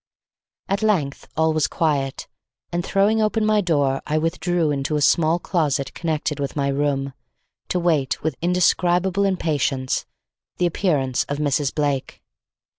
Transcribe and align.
At 0.67 0.81
length 0.81 1.27
all 1.37 1.53
was 1.53 1.67
quiet, 1.67 2.27
and 2.71 2.83
throwing 2.83 3.21
open 3.21 3.45
my 3.45 3.61
door, 3.61 4.01
I 4.07 4.17
withdrew 4.17 4.71
into 4.71 4.95
a 4.95 4.99
small 5.01 5.37
closet 5.37 5.93
connected 5.93 6.39
with 6.39 6.55
my 6.55 6.69
room, 6.69 7.13
to 7.67 7.79
wait 7.79 8.23
with 8.23 8.35
indescribable 8.41 9.25
impatience, 9.25 10.07
the 10.57 10.65
appearance 10.65 11.23
of 11.25 11.37
Mrs. 11.37 11.71
Blake. 11.75 12.23